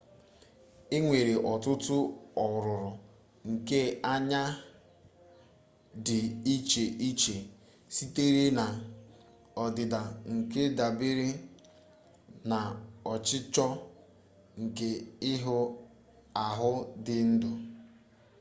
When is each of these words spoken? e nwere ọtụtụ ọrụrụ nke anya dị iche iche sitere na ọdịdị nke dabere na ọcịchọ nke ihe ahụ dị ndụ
e 0.95 0.97
nwere 1.03 1.33
ọtụtụ 1.51 1.97
ọrụrụ 2.43 2.77
nke 3.51 3.79
anya 4.13 4.41
dị 6.05 6.19
iche 6.53 6.83
iche 7.07 7.35
sitere 7.95 8.43
na 8.57 8.65
ọdịdị 9.63 9.99
nke 10.33 10.61
dabere 10.77 11.29
na 12.49 12.59
ọcịchọ 13.13 13.65
nke 14.61 14.87
ihe 15.31 15.55
ahụ 16.45 16.69
dị 17.05 17.17
ndụ 17.31 17.49